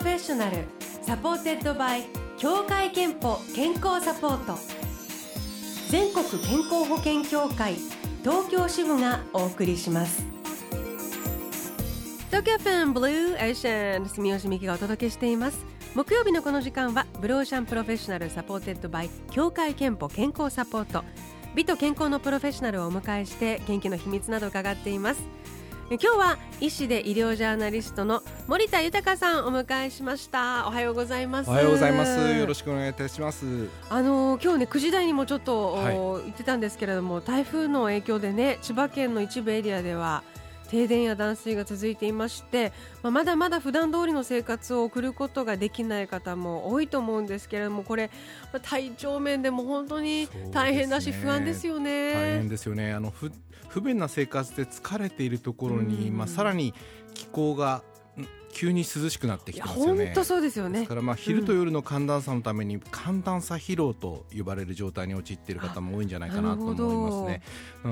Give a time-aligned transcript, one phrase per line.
[0.00, 0.64] Professional
[1.02, 2.04] supported by
[2.38, 4.58] 協会けんぽ健康サポート。
[5.90, 7.74] 全国健康保険協会
[8.22, 10.24] 東京支部がお送りします。
[12.28, 15.58] 東京 FM Blue Ocean 住吉美紀がお届けしています。
[15.94, 21.04] 木曜日のこの時間は Blue Ocean Professional supported by 協会けんぽ健康サポート。
[21.54, 25.20] 美と健康のプロフェッショナルをお迎えして元気の秘密など伺っています。
[25.90, 30.68] 今日は医師で医療ジャーナリストの森田豊さんお迎えしました。
[30.68, 31.50] おはようございます。
[31.50, 32.16] おはようございます。
[32.16, 33.68] よろしくお願いいたします。
[33.88, 40.22] あの今日ね9時台にもちょっと、はい、言ってたんですけれども台風の影響でね千葉県の一部エリアでは
[40.70, 48.08] 停電や断水が続いていまして、まあ、まだまだ普段通りの生活を送ることができない方も多いと思うんですけれどもこれ、
[48.52, 52.12] まあ、体調面でも本当に大変だし、不安ですよね。
[52.14, 52.92] 大変ですよね。
[52.92, 53.32] あのふ
[53.68, 56.74] 不便な生活で疲れているところに、まあ、さらに
[57.14, 57.82] 気候が
[58.52, 60.06] 急に涼しくなってきてますよね。
[60.06, 60.86] 本当そうですよね。
[60.86, 67.42] からまあ昼と夜の寒暖差のために寒暖差疲労と呼ばれる状態に陥っている方も多いんじゃないかなと思いますね。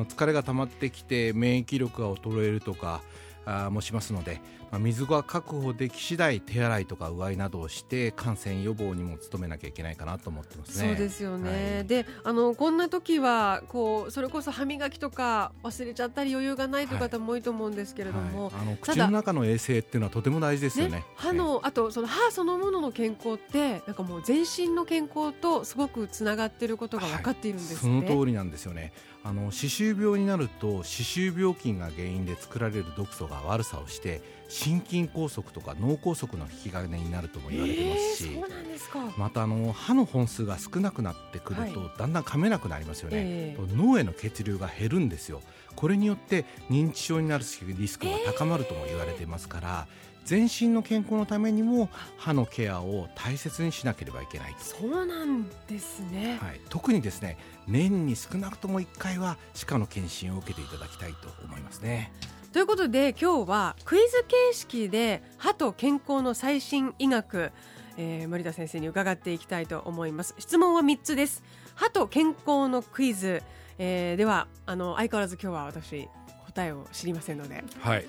[0.04, 3.02] 疲れが溜まってきて免疫力が衰えるとか。
[3.48, 10.88] あもしますので、まあ、水が確保でき次第手洗いとかうがいなどをして感染予防にも努めなきゃいけないかなと思ってますね。
[10.88, 16.96] そうですよね、はい、であのこんな時はこうそれこそ歯磨きとか忘れちゃったり余裕がないとい。
[16.96, 18.54] う方も多いと思うんですけれども、はい。
[18.54, 20.98] はい、あの口の中の衛生っていうのはとても大事ですよね。
[20.98, 28.92] ね歯のあとその歯そのものの健康ってなんかもう全身の健康とすごくつながっていることが分かっているんです、ね、その通りなんですよね。
[29.28, 45.42] あの歯周病になると歯周病菌が原因で作られる毒素が悪さをして心筋梗塞とか脳梗塞の引き金になるとも言われてますし、えー、またあの歯の本数が少なくなってくると、はい、だんだん噛めなくなりますよね、えー、脳への血流が減るんですよ
[45.78, 62.12] これによって認知症になるリスクが高まるとも言われていますから、えー全身の健康のためにも歯のケアを大切にしなければいけないそうなんですね、はい、特にですね年に少なくとも1回は歯科の検診を受けていただきたいと思いますね。
[62.52, 67.50] ということで今日はクイズ形式で歯と健康の最新医学、
[67.96, 70.34] えー、森田先生に伺っていきたいと思います。
[70.38, 71.42] 質問は3つです。
[71.74, 73.42] 歯と健康のクイズ、
[73.78, 76.08] えー、ではあの相変わらず今日は私
[76.46, 78.06] 答えを知りませんので、はい、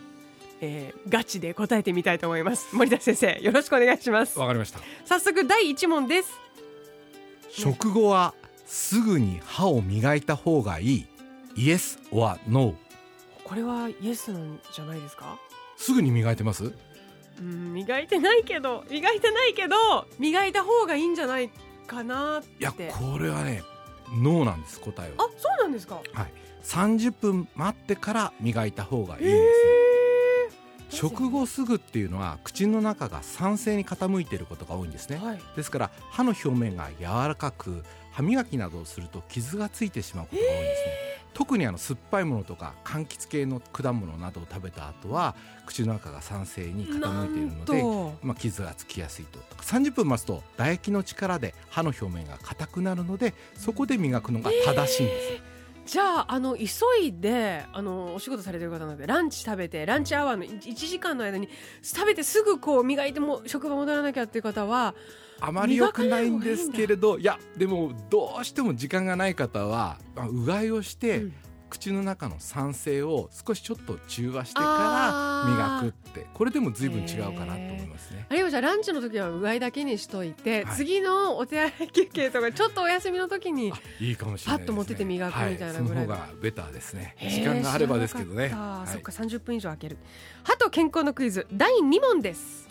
[0.61, 2.75] えー、ガチで答えてみたいと思います。
[2.75, 4.39] 森田先生よろしくお願いします。
[4.39, 4.79] わかりました。
[5.05, 6.29] 早速第一問です。
[7.51, 8.33] 食後は
[8.65, 11.07] すぐに歯を磨いた方がいい。
[11.55, 12.75] イエス or no
[13.43, 15.37] これはイエスなんじゃないですか？
[15.75, 16.73] すぐに磨いてます？
[17.39, 21.49] うん磨いてないけど磨いてないけど磨いた方がいいんじゃない
[21.87, 22.49] かなって。
[22.59, 23.63] いやこれはね
[24.13, 25.25] ノーなんです答えは。
[25.25, 26.01] あそうなんですか？
[26.13, 26.31] はい。
[26.63, 29.43] 30分待ってから磨いた方がいいんです、ね
[30.91, 41.08] 食後すぐっていうのは口の中が酸性に傾いていることが多いんですね、はい、ですから歯の表面が柔らかく歯磨きなどをすると傷がついてしまうことが多いんですね
[41.39, 49.39] 特にあの酸っぱいものとか柑橘系の果物などを食べた後は口の中が酸性に傾いているのでまあ、傷がつきやすいと。
[49.63, 55.48] 30分待つと唾液の力で歯の表面が硬くなるのでそこで磨くのが正しいんです、えー
[55.89, 56.65] じゃああの急
[57.01, 61.49] いであのお仕事されてる方なのでランチ食べてランチアワーの1時間の間に
[61.81, 64.93] 食べてすぐこう磨いても職場戻らなきゃっていう方は
[65.39, 71.33] あまり良くないんですけれどいやでもどうしても時間がない方はうがいをして、うん
[71.69, 78.25] 口の中の酸性を少しちょっと中和してから磨くってこれでも随分違うかなと思いますね。
[78.29, 87.15] あるいはじゃあランチの時はうがいだけにしといて、はい、次のお手洗い休憩とかちょっとお休みの時にいいかもしれない、ね、パッと持ってて磨くみたいなぐらい、はい、その方がベターですね。
[87.19, 89.97] 時間があればですけどね、はい、そっか30分以上空ける。
[90.43, 91.47] 歯と健康のクイズ。
[91.53, 92.67] 第2問です。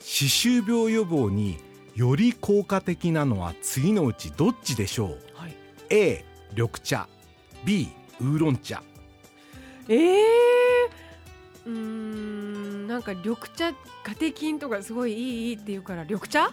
[0.00, 1.58] 歯周病予防に
[1.96, 5.56] より効果的なのは次のうちどっちでしょう、はい、
[5.90, 7.08] A 緑茶
[7.66, 7.88] B
[8.20, 8.80] ウーロン茶。
[9.88, 13.72] ええー、うんなんか緑茶
[14.04, 16.52] カテキンとかすごいいいって言うから緑茶？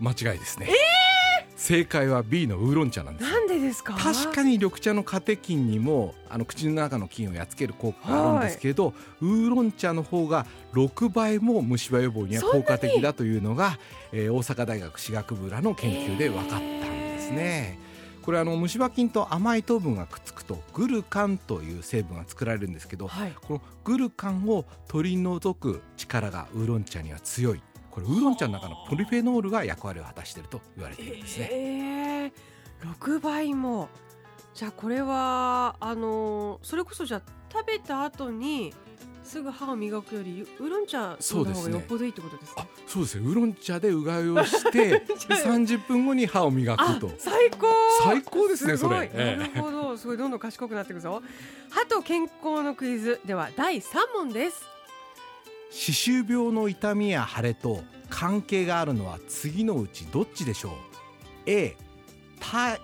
[0.00, 3.30] 間違いですね、えー、正解は B のウーロン茶なんです。
[3.30, 3.92] なんでですか？
[3.94, 13.78] 確かに緑茶のカテキンにもあの口の中の菌をやっつける効果があるんですけど、ウーロン茶の方が6倍も虫歯予防には効果的だというのが、
[14.12, 17.78] えー、大阪大学歯学部らの研究で分かったんですね。
[17.78, 17.85] えー
[18.26, 27.62] これあの虫歯菌と甘い糖分がくっつくとグルカンという成分が作られるんですけど、はい、このグルカンを取り除く力がウーロン茶には強い。
[27.88, 31.48] これウーロン茶の中のポリフェノールが役割を果たしていると言われているんですね。
[31.52, 32.32] えー、
[32.98, 33.88] 6倍も。
[34.54, 38.74] じゃあこれはあのそれこそじゃあ食べた後に
[39.26, 43.26] すぐ歯を磨くよりウーロン茶の方がよっぽどいいってことですねそうですね。
[43.26, 45.02] ウーロン茶でうがいをして
[45.42, 47.10] 三十分後に歯を磨くと。
[47.18, 47.66] 最高！
[48.04, 49.96] 最高ですねそれ、なるほど。
[49.96, 51.20] すごいどんどん賢くなっていくぞ。
[51.70, 53.20] 歯と健康のクイズ。
[53.26, 54.64] では第三問です。
[55.70, 60.72] 歯周病の痛みや腫れと関係があるのは次のうちどっちでしょう
[61.46, 61.76] ？A
[62.40, 62.78] た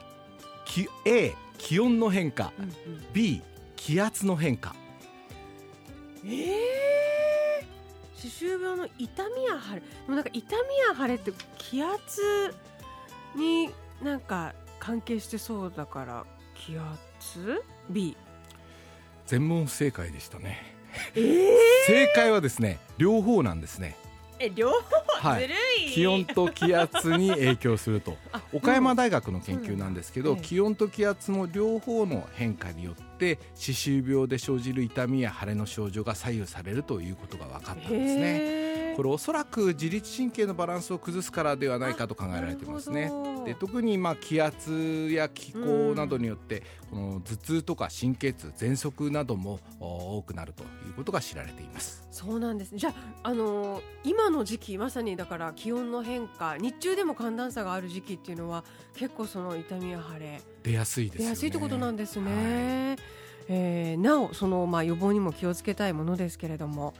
[0.64, 2.72] き A 気温の変化、うんうん、
[3.12, 3.40] B
[3.76, 4.74] 気圧の変化
[6.24, 9.80] ええー、歯周病の痛みや腫れ。
[9.80, 12.54] でもなんか痛みや腫れって気圧
[13.36, 13.70] に
[14.02, 18.16] なんか関係してそうだから気圧？B
[19.26, 20.58] 全問不正解でしたね、
[21.14, 23.96] えー、正解はですね両方なんですね
[24.42, 25.48] え両方、はい、
[25.92, 28.16] 気温と気圧に影響すると。
[28.52, 38.71] 岡山大学の研究なんですけど、うん、気温と気圧の両方の変化によって歯周病で生じる痛みや腫れの症状が左右されるということが分かったんですね。
[38.96, 43.10] これおそらく自律神経のバランスを崩すからではないかと考えられてますね。
[43.44, 52.06] で特にまあ気圧や気候などによって、この頭痛とか神経痛喘息なども多くなるということが知られています。
[52.10, 52.76] そうなんです。
[52.76, 62.96] じゃあ、あのー、今の時期まさにだから気温の変化日中でも寒暖差がある時期っていうのは結構その痛みや腫れ出やすいです、ね、出やすいってことなんですね、はい、
[63.48, 66.94] えー、なおそのまあ予防にも気をつけたいものですけれども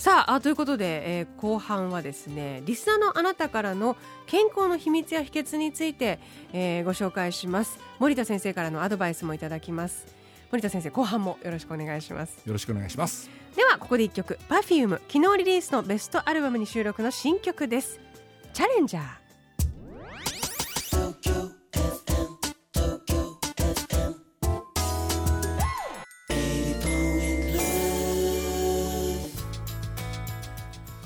[0.00, 6.18] さあということで、えー、後半はですねリスナーのあなたからの健康の秘密や秘訣について、
[6.54, 7.78] えー、ご紹介します。
[7.98, 10.06] 森田先生からのアドバイスもいただきます。
[10.50, 12.38] 森田先生後半もよろしくお願いします。
[12.46, 13.28] よろしくお願いします。
[13.54, 14.38] ではここで一曲。
[14.48, 18.00] Perfume 昨日リリースのベストアルバムに収録の新曲です。
[18.54, 19.29] チャレンジャー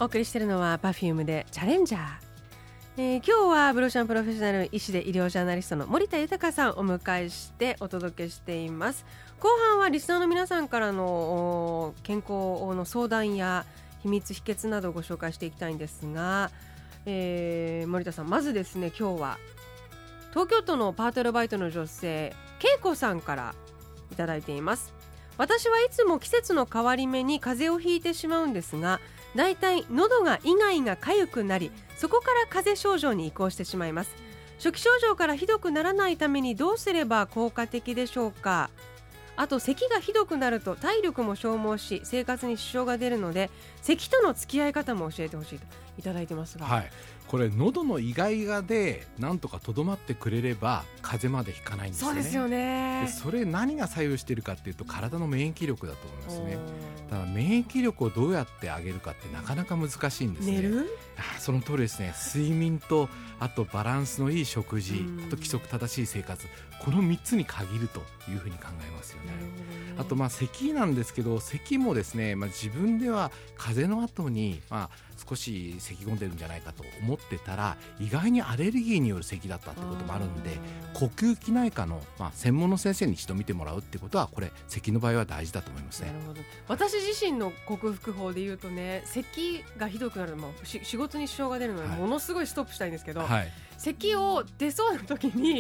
[0.05, 2.03] お送りしているのは Perfume でチャレンジャー、
[2.99, 9.07] えー、今日はブローシャンプロフェッショナル医師で医療ジャーナリストの森田豊さんをお迎えしてお届けしています。
[9.41, 13.65] 後半はリスナーの皆さんからの健康の相談や
[14.03, 16.51] 秘密秘訣などをご紹介していきたいんですが、
[17.07, 19.39] えー、森田さんまずですね今日は
[20.33, 23.55] 東京都のパートアルバイトの女性恵子さんから
[24.13, 24.93] いただいています。
[25.39, 29.01] 私はいつも季節の変わり目に風邪をひいてしまうんですが
[29.35, 34.15] だいたい喉がイガイガ痒くなりそこから風邪症状に移行してしまいます。
[34.59, 38.71] 初期症状からひどくならないためにどうすれば効果的でしょうか。
[39.37, 43.51] あと咳がひどくなると体力も消耗し生活に支障が出るので
[43.83, 45.67] 咳との付き合い方も教えてほしいと。
[45.99, 46.91] いただいてますが、はい、
[47.29, 52.07] これ喉のイガイガでなんとかとどまってくれれば風邪までひかないんですね。
[52.07, 53.09] そうですよね。
[53.09, 56.59] それ何が作用しているかっていうと体の免疫力だと思いますね。
[57.11, 60.53] だから免疫力をどうやって上げるかってなかなか難しいんですね。
[60.53, 60.87] 寝る？
[61.39, 62.13] その通りですね。
[62.35, 63.09] 睡眠と
[63.39, 66.47] あとバランスのいい食事あと規則正しい生活
[66.85, 69.33] この3つに限るというふうに考えますよね。
[69.97, 80.59] あとまあ咳なんですけど咳もですね、まあ、自分では風邪の後にまあ少し咳込んでるんじゃないかと思ってたら意外にアレルギーによる咳だったってこともあるんで
[80.93, 86.13] 呼吸器内科の、まあ、専門の先生に一度見てもらうってことはこれ咳の場合は大事だと思いますね。
[86.69, 95.59] 私自身の克服法で言うとね咳がひどくなるのも仕事に支障が出るので、ものすごいストップしたいんですけど、はい、咳を出そうな時に、は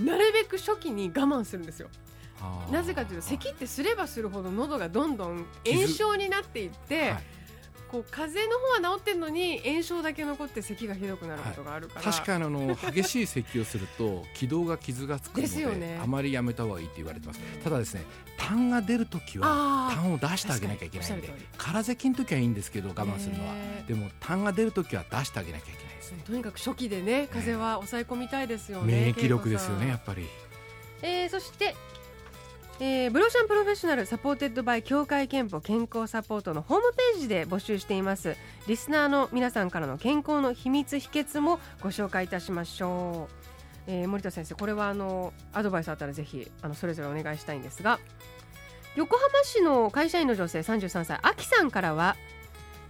[0.00, 1.88] い、なるべく初期に我慢するんですよ。
[2.70, 7.14] なぜかというと咳ってすればするほど喉がどんどん炎症になっていって、
[7.90, 17.40] こう風邪の方は治ってるのに炎症だけ残って咳がひどくなることがあるから、はい、確かにあの 激しい咳をすると気道が傷がつくのでね、あまりやめた方がいいって言われてます。
[17.64, 18.04] ただですね
[18.36, 23.54] 痰が出るときは痰を出してあげなきゃいけないんで空咳の時はいいんですけど我慢するのは。
[23.88, 26.12] でも痰が出るときは出してあげなきゃいけないです。
[26.12, 30.26] ねとにかく初期でね風邪は抑え込みたいですよね免疫力ですよねやっぱり。
[31.02, 31.74] えー、そして
[32.82, 38.36] えー、 Blue Ocean Professional supported by 協会けんぽ健康サポートのホームページで募集しています。
[38.66, 43.28] リスナーの皆さんからの健康の秘密秘訣もご紹介いたしましょ
[43.86, 48.00] う、えー、森田先生これはあのアドバイスあったらぜひあのそれぞれお願いしたいんですが。
[48.96, 52.16] 横浜市の会社員の女性33歳あきさんからは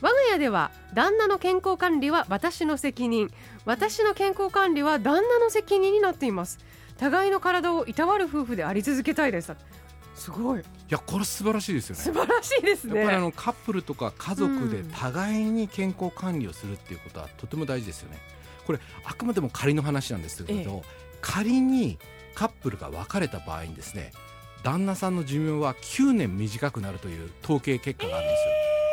[0.00, 3.28] 我が家では旦那の健康管理は私の責任。
[3.64, 6.60] 私の健康管理は旦那の責任になっています。
[6.96, 9.56] 互いの体をいたわる夫婦であり続けたいです。
[10.20, 10.60] すごい。
[10.60, 12.02] いやこれ素晴らしいですよね。
[12.02, 13.00] 素晴らしいですね。
[13.00, 18.18] やっぱりあのカップルとか家族で互いに健康管理をするっていうことはとても大事ですよね。
[18.66, 20.82] これあくまでも仮の話なんですけど、ええ、
[21.22, 21.98] 仮に
[22.34, 24.12] カップルが別れた場合にですね
[24.62, 28.36] 旦那さんの寿命は9年短くなるという統計結果があるんで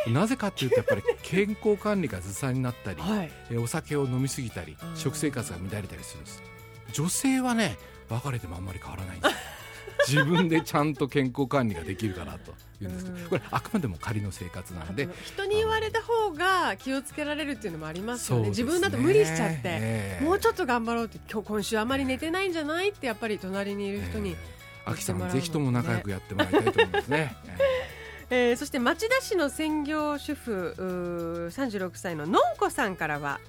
[0.06, 6.42] すよ、なぜかっていうとやっぱり健康管理がずさになったり、はい、お酒を飲み過ぎたり食生活が乱れたりするんです。
[6.94, 7.78] 女性はね
[8.10, 9.57] 別れてもあんまり変わらないんです
[10.08, 15.10] 自分でちゃんと健康管理ができるかなというんですけどこれあくまでも仮の生活なんで。
[15.24, 27.36] 人に言われた方が気をつけられるっていうのもありますよね、ね、自分だと無理しちゃって、えー、もうちょっと頑張ろうって今日今週あまり寝てないんじゃないってやっぱり隣にいる人に、えー、秋さんぜひとも仲良くやってもらいたいと思いますね。
[28.30, 33.40] えー、そして町田市の専業主婦36歳ののんこさんからは、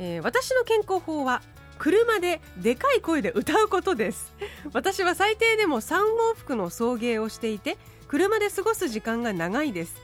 [0.00, 1.40] えー、私の健康法は
[1.78, 4.34] 車ででかい声で歌うことです。
[4.72, 7.76] 私は最低でも3往復の送迎をしていて
[8.08, 9.96] 車で過ごす時間が長いです。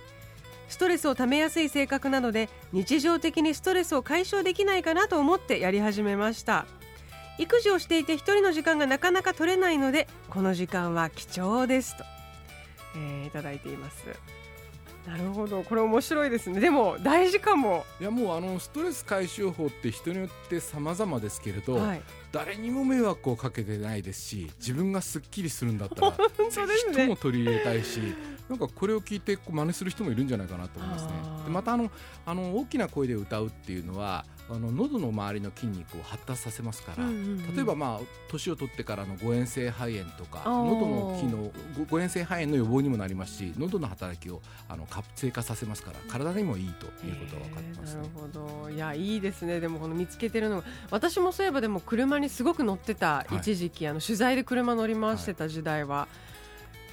[0.68, 6.66] ストレスをためやすい性格なので日常的にストレスを解消できないかなと思ってやり始めました。
[7.38, 12.04] 育児をしていて1人の時間がなかなか取れないのでこの時間は貴重ですと、
[12.96, 14.04] えー、いただいています。
[15.06, 15.62] なるほど。
[15.62, 16.60] これ面白いですね。
[16.60, 17.84] でも大事かも。
[18.00, 22.02] いやもうあのストレス解消法って人によって様々ですけれど、はい、
[22.32, 28.00] 誰にも迷惑をかけてないですし自分がすっきりするんだったら 本当です、ね、人も取り入れたいし
[28.48, 31.12] なんかこれを聞いて真似する人もいるんじゃないかなと思いますね。
[31.44, 31.90] でまたあの
[32.26, 41.52] あの大きな声で歌うっていうのはあの喉の周りの筋肉を発達させますから、うんうんうん、例えばまあ年を取ってからの誤嚥性肺炎とか喉の機能
[41.88, 48.28] 誤嚥性肺炎の予防にもなりますし喉の働きをあの活性化させますから体にもいいということが分かってます、ね、なるほ
[48.64, 48.70] ど。
[48.70, 49.60] いやいいですね。
[49.60, 56.29] でもこの見つけてるの私もそういえばでも車にすごく乗ってた一時期、はい、あの取材で車乗り回してた時代は、はいや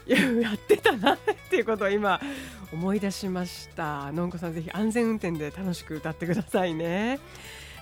[0.42, 1.18] やってたなっ
[1.50, 2.20] ていうことを今
[2.72, 4.12] 思い出しました。
[4.12, 7.20] のんこさんぜひ安全運転で楽しく歌ってくださいね。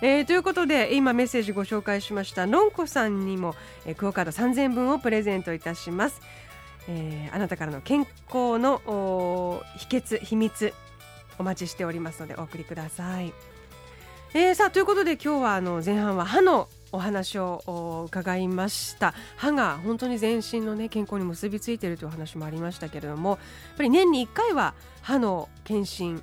[0.01, 2.45] えー、ということで今メッセージご紹介しました。
[2.45, 3.55] のんこさんにも、
[3.85, 6.21] えー、クオカード3000分をプレゼントいたします、
[6.89, 8.81] えー、あなたからの健康の
[9.77, 10.73] 秘訣秘密
[11.37, 13.33] お待ちしておりますのでお送りください、
[14.33, 19.13] えー、さあということで今日はあの前半は歯のお話を伺いました。
[19.37, 23.39] 歯が本当に全身の、ね、健康に結びついているという話もありましたけれどもやっ
[23.77, 26.21] ぱり年に1回は歯の検診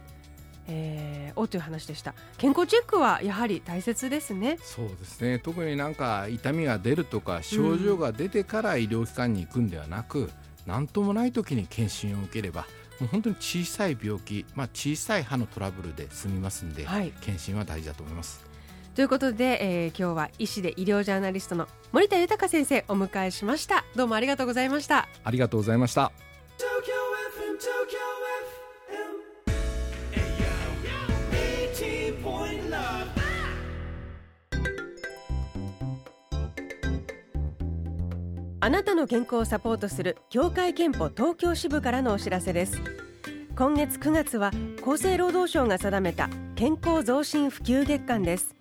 [0.69, 2.15] えー、をという話でした。
[2.39, 4.59] 健康チェックはやはり大切ですね。
[4.63, 5.41] そうですね。
[5.41, 10.31] 特になんか痛みが出るとか症状が出てから医療機関に行くんではなく、
[10.65, 12.67] 何、うん、ともない時に検診を受ければ
[13.01, 18.52] もう本当に小さい病気、まあ、小さい歯のトラブルで済みますんで、はい、検診は大事だと思います。
[18.95, 23.85] ということで、えー、今日は医師で医療ジャーナリストの森田豊先生お迎えしました。
[23.97, 25.09] どうもありがとうございました。
[25.25, 26.13] ありがとうございました。
[38.65, 42.81] あなたの健康をサポートする協会憲法東京支部からのお知らせです。
[43.55, 44.51] 今月9月は
[44.83, 48.55] 厚生労働省が定めた健康増進普及月間です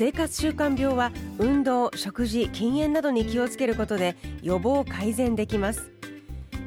[0.00, 5.90] 生活習慣病は運動食事禁煙などに気をつけることで予防改善できます。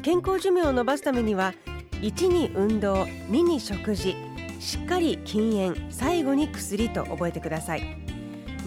[0.04, 1.56] 健康寿命を延ばすためには
[2.04, 4.16] 1に運動2に食事
[4.60, 7.98] しっかり禁煙最後に薬と覚えてください。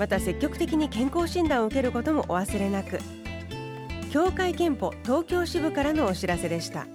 [0.01, 2.99] また積極的に健康診断を受けることもお忘れなく。
[4.11, 6.89] 協会けんぽ東京支部からのお知らせでした。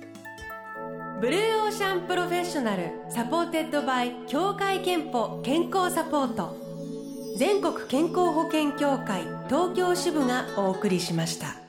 [1.21, 6.70] Blue Ocean Professional supported by 協会けんぽ健康サポート。
[7.41, 11.60] 全国健康保険協会東京支部がお送りしました。